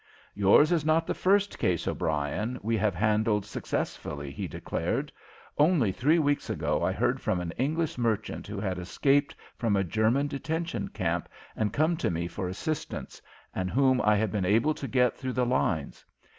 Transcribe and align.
"Yours 0.33 0.71
is 0.71 0.83
not 0.83 1.05
the 1.05 1.13
first 1.13 1.59
case, 1.59 1.87
O'Brien, 1.87 2.57
we 2.63 2.75
have 2.75 2.95
handled 2.95 3.45
successfully," 3.45 4.31
he 4.31 4.47
declared. 4.47 5.11
"Only 5.59 5.91
three 5.91 6.17
weeks 6.17 6.49
ago 6.49 6.83
I 6.83 6.91
heard 6.91 7.21
from 7.21 7.39
an 7.39 7.51
English 7.51 7.99
merchant 7.99 8.47
who 8.47 8.59
had 8.59 8.79
escaped 8.79 9.35
from 9.57 9.75
a 9.75 9.83
German 9.83 10.25
detention 10.25 10.87
camp 10.87 11.29
and 11.55 11.71
come 11.71 11.97
to 11.97 12.09
me 12.09 12.27
for 12.27 12.47
assistance, 12.47 13.21
and 13.53 13.69
whom 13.69 14.01
I 14.01 14.15
had 14.15 14.31
been 14.31 14.43
able 14.43 14.73
to 14.73 14.87
get 14.87 15.15
through 15.15 15.33
the 15.33 15.45
lines. 15.45 16.03